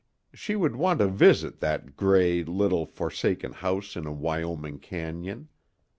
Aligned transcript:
She 0.33 0.55
would 0.55 0.75
want 0.75 0.97
to 0.97 1.05
visit 1.07 1.59
that 1.59 1.95
gay, 1.95 2.43
little 2.43 2.87
forsaken 2.87 3.51
house 3.53 3.95
in 3.95 4.07
a 4.07 4.11
Wyoming 4.11 4.79
cañon. 4.79 5.47